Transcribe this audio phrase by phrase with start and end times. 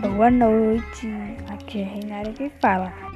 [0.00, 1.08] Boa noite,
[1.48, 1.88] aqui é a
[2.32, 3.07] que fala.